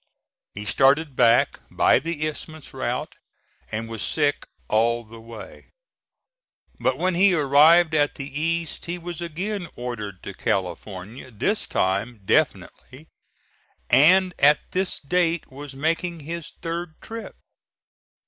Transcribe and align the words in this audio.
He 0.55 0.65
started 0.65 1.15
back 1.15 1.59
by 1.69 1.99
the 1.99 2.25
Isthmus 2.27 2.73
route 2.73 3.13
and 3.71 3.87
was 3.87 4.01
sick 4.01 4.47
all 4.67 5.03
the 5.03 5.21
way. 5.21 5.69
But 6.79 6.97
when 6.97 7.13
he 7.13 7.35
arrived 7.35 7.93
at 7.93 8.15
the 8.15 8.25
East 8.27 8.85
he 8.85 8.97
was 8.97 9.21
again 9.21 9.67
ordered 9.75 10.23
to 10.23 10.33
California, 10.33 11.29
this 11.29 11.67
time 11.67 12.21
definitely, 12.25 13.09
and 13.91 14.33
at 14.39 14.71
this 14.71 14.99
date 14.99 15.51
was 15.51 15.75
making 15.75 16.21
his 16.21 16.49
third 16.63 16.99
trip. 16.99 17.35